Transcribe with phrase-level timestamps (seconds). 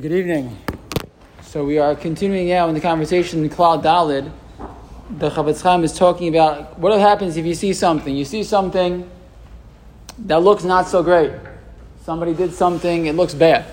[0.00, 0.56] Good evening.
[1.42, 4.32] So we are continuing now in the conversation in Klal Dalid.
[5.18, 8.16] The Chafetz Chaim is talking about what happens if you see something.
[8.16, 9.06] You see something
[10.20, 11.32] that looks not so great.
[12.04, 13.66] Somebody did something, it looks bad.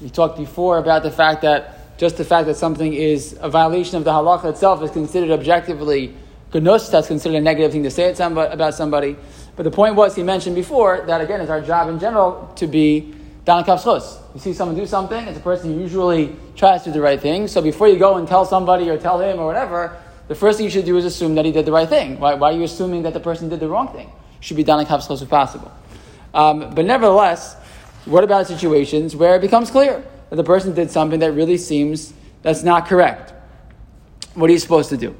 [0.00, 3.98] We talked before about the fact that just the fact that something is a violation
[3.98, 6.12] of the halacha itself is considered objectively
[6.52, 9.16] gnus, that's considered a negative thing to say about somebody.
[9.54, 12.66] But the point was, he mentioned before, that again, it's our job in general to
[12.66, 13.14] be
[13.44, 14.18] Dan Kafschus.
[14.34, 17.20] You see someone do something, it's a person who usually tries to do the right
[17.20, 17.48] thing.
[17.48, 19.96] So before you go and tell somebody or tell him or whatever,
[20.28, 22.20] the first thing you should do is assume that he did the right thing.
[22.20, 24.10] Why, why are you assuming that the person did the wrong thing?
[24.42, 25.72] should be Dan Kafschus if possible.
[26.34, 27.54] Um, but nevertheless,
[28.04, 32.12] what about situations where it becomes clear that the person did something that really seems
[32.42, 33.32] that's not correct?
[34.34, 35.14] What are you supposed to do?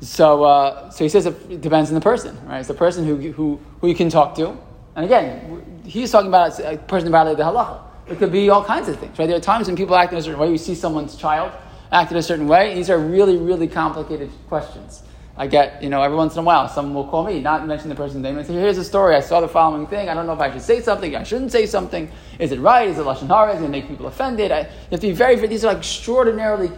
[0.00, 2.58] So, uh, so he says it depends on the person, right?
[2.58, 4.56] It's the person who, who, who you can talk to.
[4.94, 7.80] And again, he's talking about a person violated the halacha.
[8.08, 9.26] It could be all kinds of things, right?
[9.26, 10.50] There are times when people act in a certain way.
[10.50, 11.52] You see someone's child
[11.92, 12.74] act in a certain way.
[12.74, 15.02] These are really, really complicated questions.
[15.36, 17.88] I get, you know, every once in a while, someone will call me, not mention
[17.88, 19.14] the person's name, and say, here's a story.
[19.16, 20.08] I saw the following thing.
[20.08, 21.14] I don't know if I should say something.
[21.16, 22.10] I shouldn't say something.
[22.38, 22.88] Is it right?
[22.88, 23.52] Is it Lashon Hara?
[23.52, 24.52] Is it going to make people offended?
[24.52, 26.70] I, you have to be very, these are like extraordinarily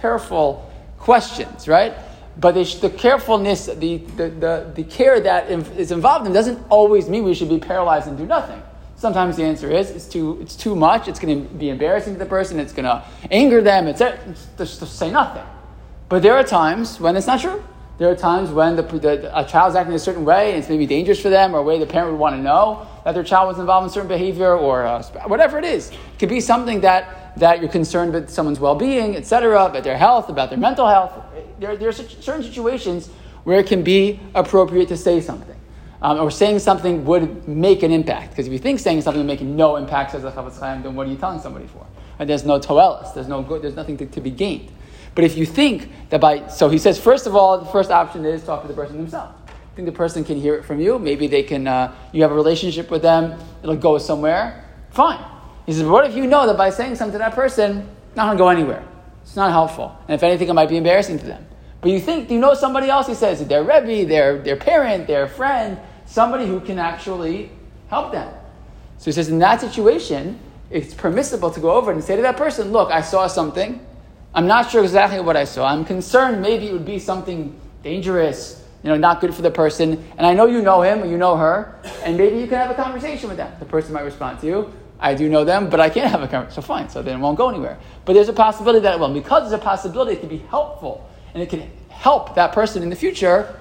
[0.00, 1.94] careful questions, right?
[2.38, 7.24] But the carefulness, the, the, the, the care that is involved in doesn't always mean
[7.24, 8.62] we should be paralyzed and do nothing.
[8.96, 12.18] Sometimes the answer is it's too, it's too much, it's going to be embarrassing to
[12.18, 14.00] the person, it's going to anger them, it's
[14.56, 15.44] just to say nothing.
[16.08, 17.62] But there are times when it's not true.
[17.98, 20.86] There are times when the, the, a child's acting a certain way and it's maybe
[20.86, 23.48] dangerous for them or a way the parent would want to know that their child
[23.48, 25.90] was involved in certain behavior or uh, whatever it is.
[25.90, 30.28] It could be something that, that you're concerned with someone's well-being, etc., about their health,
[30.28, 31.12] about their mental health.
[31.58, 33.08] There, there are certain situations
[33.44, 35.54] where it can be appropriate to say something.
[36.02, 38.30] Um, or saying something would make an impact.
[38.30, 40.94] Because if you think saying something would make no impact, says the Chafetz Chaim, then
[40.94, 41.86] what are you telling somebody for?
[42.18, 44.70] And there's no toelis, there's no good, there's nothing to, to be gained.
[45.14, 48.26] But if you think that by, so he says, first of all, the first option
[48.26, 49.34] is talk to the person themselves.
[49.48, 50.98] I think the person can hear it from you.
[50.98, 54.64] Maybe they can, uh, you have a relationship with them, it'll go somewhere.
[54.90, 55.35] Fine.
[55.66, 58.36] He says, what if you know that by saying something to that person, not going
[58.36, 58.86] to go anywhere?
[59.22, 59.96] It's not helpful.
[60.06, 61.46] And if anything, it might be embarrassing to them.
[61.80, 65.26] But you think, you know somebody else, he says, their Rebbe, their, their parent, their
[65.26, 67.50] friend, somebody who can actually
[67.88, 68.32] help them.
[68.98, 70.38] So he says, in that situation,
[70.70, 73.84] it's permissible to go over and say to that person, look, I saw something.
[74.34, 75.66] I'm not sure exactly what I saw.
[75.66, 80.04] I'm concerned maybe it would be something dangerous, you know, not good for the person.
[80.16, 82.70] And I know you know him or you know her, and maybe you can have
[82.70, 83.52] a conversation with them.
[83.58, 84.72] The person might respond to you.
[84.98, 86.62] I do know them, but I can't have a conversation.
[86.62, 87.78] So fine, so then it won't go anywhere.
[88.04, 89.12] But there's a possibility that it will.
[89.12, 92.90] Because there's a possibility, it can be helpful, and it can help that person in
[92.90, 93.60] the future.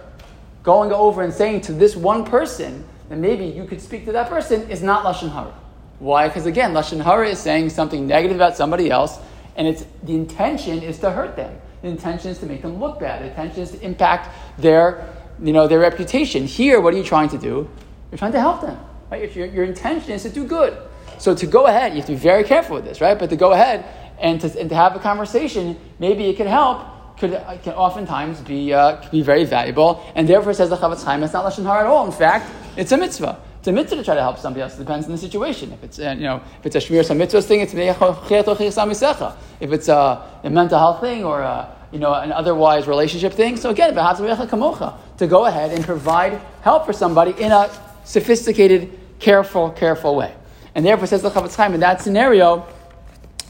[0.63, 4.29] Going over and saying to this one person that maybe you could speak to that
[4.29, 5.53] person is not lashon hara.
[5.99, 6.27] Why?
[6.27, 9.19] Because again, lashon hara is saying something negative about somebody else
[9.55, 11.55] and it's, the intention is to hurt them.
[11.81, 13.21] The intention is to make them look bad.
[13.21, 14.29] The intention is to impact
[14.59, 15.07] their,
[15.41, 16.45] you know, their reputation.
[16.45, 17.69] Here, what are you trying to do?
[18.11, 18.77] You're trying to help them.
[19.09, 19.33] Right?
[19.35, 20.77] Your intention is to do good.
[21.17, 23.17] So to go ahead, you have to be very careful with this, right?
[23.17, 23.85] But to go ahead
[24.19, 27.31] and to, and to have a conversation, maybe it can help, could
[27.63, 30.03] can oftentimes be, uh, be very valuable.
[30.15, 32.05] And therefore, says the Chafetz Chaim, it's not Lashon Hara at all.
[32.05, 33.39] In fact, it's a mitzvah.
[33.59, 34.75] It's a mitzvah to try to help somebody else.
[34.75, 35.71] It depends on the situation.
[35.71, 39.87] If it's, uh, you know, if it's a shmir some mitzvah thing, it's if it's
[39.87, 43.57] a, a mental health thing or a, you know, an otherwise relationship thing.
[43.57, 47.71] So again, to go ahead and provide help for somebody in a
[48.03, 50.35] sophisticated, careful, careful way.
[50.75, 52.67] And therefore, says the Chafetz Chaim, in that scenario,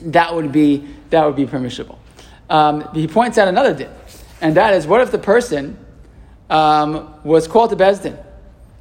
[0.02, 2.00] that would be that would be permissible.
[2.50, 3.92] Um, he points out another din,
[4.42, 5.78] and that is, what if the person
[6.50, 8.24] um, was called to Besdin?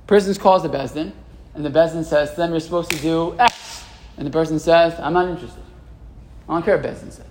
[0.06, 1.12] Person is called to Besdin,
[1.54, 3.84] and the Bezdin says to them, you're supposed to do X.
[4.16, 5.62] And the person says, I'm not interested.
[6.48, 7.26] I don't care what Bezdin says.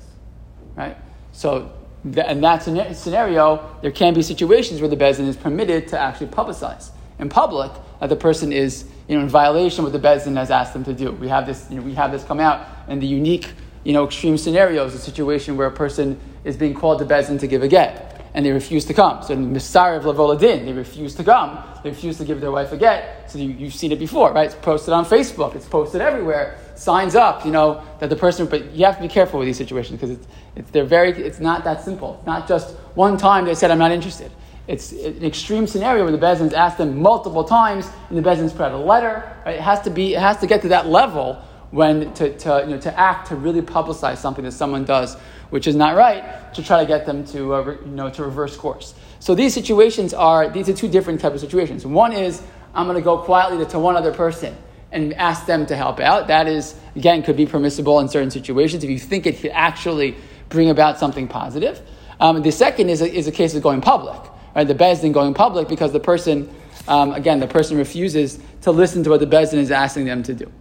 [0.75, 0.97] Right?
[1.31, 1.71] So,
[2.03, 6.89] in that scenario, there can be situations where the Bezdin is permitted to actually publicize
[7.19, 10.51] in public that the person is you know, in violation of what the Bezdin has
[10.51, 11.11] asked them to do.
[11.11, 13.51] We have this, you know, we have this come out in the unique,
[13.83, 17.47] you know, extreme scenarios, a situation where a person is being called to Bezdin to
[17.47, 19.21] give a get and they refuse to come.
[19.23, 21.63] So in Misar of Lavoladin, they refuse to come.
[21.83, 23.29] They refuse to give their wife a get.
[23.29, 24.45] So you, have seen it before, right?
[24.45, 25.55] It's posted on Facebook.
[25.55, 26.57] It's posted everywhere.
[26.75, 28.47] Signs up, you know, that the person.
[28.47, 31.11] But you have to be careful with these situations because it's, it's they're very.
[31.11, 32.15] It's not that simple.
[32.17, 34.31] It's not just one time they said I'm not interested.
[34.67, 38.61] It's an extreme scenario where the Bezdin's asked them multiple times, and the Bezdin's put
[38.61, 39.35] out a letter.
[39.45, 39.55] Right?
[39.55, 40.15] It has to be.
[40.15, 43.35] It has to get to that level when to, to, you know, to act to
[43.35, 45.17] really publicize something that someone does
[45.53, 48.23] which is not right, to try to get them to, uh, re, you know, to
[48.23, 48.95] reverse course.
[49.19, 51.85] So these situations are, these are two different types of situations.
[51.85, 52.41] One is,
[52.73, 54.57] I'm going to go quietly to, to one other person
[54.91, 56.25] and ask them to help out.
[56.25, 60.15] That is, again, could be permissible in certain situations if you think it could actually
[60.49, 61.79] bring about something positive.
[62.19, 64.19] Um, the second is a, is a case of going public,
[64.55, 64.67] right?
[64.67, 66.53] The bezdin going public because the person,
[66.87, 70.33] um, again, the person refuses to listen to what the bezdin is asking them to
[70.33, 70.51] do.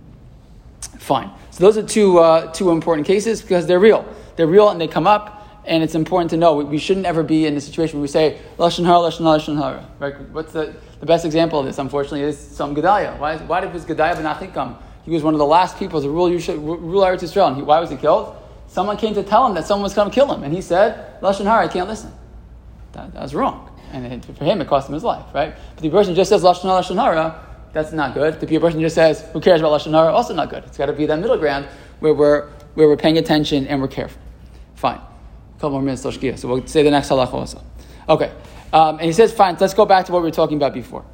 [0.99, 1.31] Fine.
[1.51, 4.05] So those are two, uh, two important cases because they're real.
[4.37, 7.23] They're real and they come up and it's important to know we, we shouldn't ever
[7.23, 9.89] be in a situation where we say lashon hara, lashon hara, lashon hara.
[9.99, 10.19] Right?
[10.31, 11.79] What's the, the best example of this?
[11.79, 13.17] Unfortunately, is some Gedaliah.
[13.17, 14.77] Why, why did was Gedaliah ben Achikam?
[15.05, 17.49] He was one of the last people to rule rule Eretz Yisrael.
[17.49, 18.37] And he, why was he killed?
[18.69, 21.21] Someone came to tell him that someone was going to kill him, and he said
[21.21, 22.13] lashon hara, I can't listen.
[22.93, 25.27] That, that was wrong, and it, for him, it cost him his life.
[25.35, 25.55] Right?
[25.75, 27.49] But the person just says lashon hara, lashon hara.
[27.73, 28.39] That's not good.
[28.41, 30.65] The person just says, "Who cares about lashon hara?" Also not good.
[30.65, 31.67] It's got to be that middle ground
[32.01, 34.21] where we're where we're paying attention and we're careful.
[34.75, 35.01] Fine
[35.57, 36.39] a couple more minutes, Toshkia.
[36.39, 37.63] So we'll say the next halacha also.
[38.09, 38.33] Okay.
[38.73, 41.05] Um, and he says, fine, let's go back to what we were talking about before.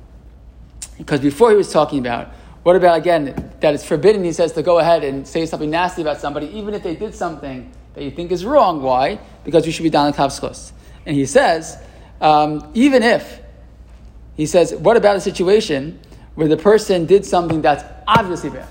[0.96, 2.28] Because before he was talking about,
[2.62, 6.02] what about, again, that it's forbidden, he says, to go ahead and say something nasty
[6.02, 8.82] about somebody, even if they did something that you think is wrong.
[8.82, 9.20] Why?
[9.44, 10.72] Because you should be down in kavskos.
[11.04, 11.78] And he says,
[12.20, 13.40] um, even if,
[14.36, 15.98] he says, what about a situation
[16.34, 18.68] where the person did something that's obviously bad?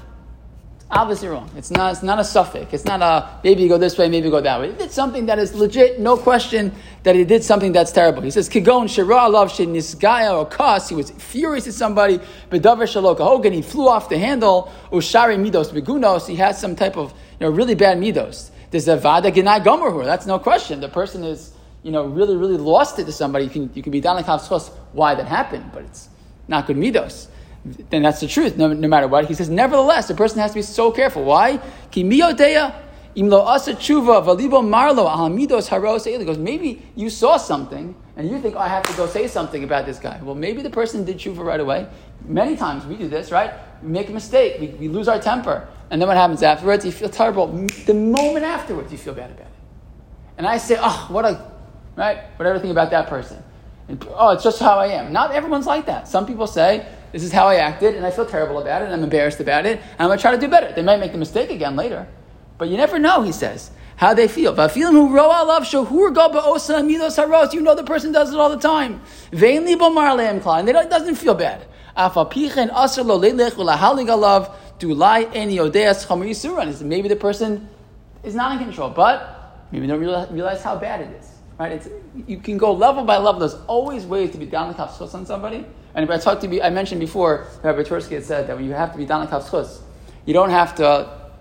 [0.90, 1.50] obviously wrong.
[1.58, 2.74] It's not, it's not a suffix.
[2.74, 4.72] It's not a maybe go this way, maybe go that way.
[4.72, 6.74] Did something that is legit, no question
[7.04, 8.22] that he did something that's terrible.
[8.22, 13.20] He says, Kigon Shira love Nisgaya or Kas, he was furious at somebody, Bedavar Shaloka
[13.20, 17.48] Hogan, he flew off the handle, Ushari Midos Begunos, he has some type of you
[17.48, 18.52] know, really bad Midos.
[18.72, 20.82] There's a Vada Ginai that's no question.
[20.82, 21.54] The person is
[21.84, 23.46] you know, really, really lost it to somebody.
[23.46, 24.26] You can, you can be down like
[24.94, 26.10] why that happened, but it's
[26.48, 27.28] not good Midos
[27.90, 29.26] then that's the truth, no, no, matter what.
[29.26, 31.24] He says, nevertheless, the person has to be so careful.
[31.24, 31.60] Why?
[31.92, 32.38] He goes,
[36.38, 39.86] maybe you saw something and you think, oh, I have to go say something about
[39.86, 40.20] this guy.
[40.22, 41.88] Well, maybe the person did tshuva right away.
[42.26, 43.54] Many times we do this, right?
[43.82, 45.68] We make a mistake, we, we lose our temper.
[45.90, 46.86] And then what happens afterwards?
[46.86, 47.48] You feel terrible.
[47.86, 49.54] The moment afterwards, you feel bad about it.
[50.38, 51.52] And I say, oh, what a,
[51.98, 52.20] right?
[52.38, 53.44] What everything about that person.
[53.90, 55.12] And, oh, it's just how I am.
[55.12, 56.08] Not everyone's like that.
[56.08, 58.94] Some people say, this is how I acted, and I feel terrible about it, and
[58.94, 60.72] I'm embarrassed about it, and I'm going to try to do better.
[60.74, 62.08] They might make the mistake again later.
[62.58, 64.54] But you never know, he says, how they feel.
[64.56, 65.08] You know
[67.76, 69.02] the person does it all the time.
[69.32, 71.66] And it doesn't feel bad.
[76.84, 77.70] Maybe the person
[78.24, 81.37] is not in control, but maybe they don't realize how bad it is.
[81.60, 81.72] Right?
[81.72, 81.90] It's,
[82.28, 83.40] you can go level by level.
[83.40, 85.66] There's always ways to be down the kapschus on somebody.
[85.96, 88.74] And I talked to be, I mentioned before, Rabbi Twerski had said that when you
[88.74, 89.82] have to be down the kapschus,
[90.26, 91.32] you don't have to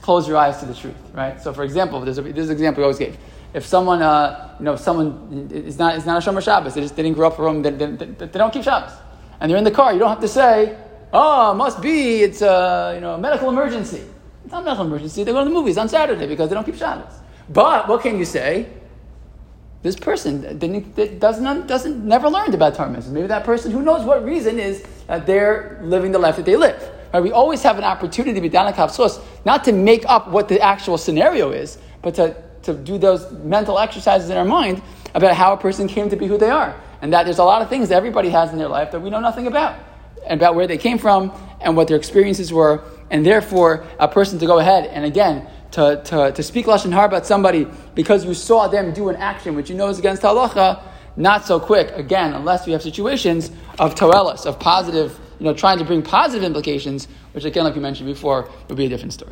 [0.00, 1.40] close your eyes to the truth, right?
[1.40, 3.16] So, for example, there's, a, there's an example we always gave.
[3.54, 6.96] If someone, uh, you know, someone is not, is not a Shomer Shabbos, they just
[6.96, 8.92] didn't grow up they, they, they, they, don't keep Shabbos.
[9.40, 10.76] And they're in the car, you don't have to say,
[11.12, 14.02] oh, must be, it's a, you know, a medical emergency.
[14.42, 16.64] It's not a medical emergency, they go to the movies on Saturday because they don't
[16.64, 17.12] keep Shabbos.
[17.48, 18.68] But what can you say?
[19.82, 24.24] This person that doesn't, doesn't never learned about Torah Maybe that person, who knows what
[24.24, 26.80] reason, is that they're living the life that they live.
[27.12, 27.22] Right?
[27.22, 28.76] We always have an opportunity to be down at
[29.44, 33.78] not to make up what the actual scenario is, but to, to do those mental
[33.78, 34.80] exercises in our mind
[35.14, 36.80] about how a person came to be who they are.
[37.02, 39.10] And that there's a lot of things that everybody has in their life that we
[39.10, 39.78] know nothing about.
[40.28, 42.84] About where they came from and what their experiences were.
[43.10, 47.06] And therefore, a person to go ahead and again, to, to, to speak Lashon Hara
[47.06, 50.82] about somebody because you saw them do an action which you know is against halacha,
[51.16, 55.78] not so quick, again, unless we have situations of toelis, of positive, you know, trying
[55.78, 59.30] to bring positive implications, which again, like you mentioned before, would be a different story.